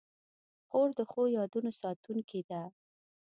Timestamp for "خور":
0.67-0.89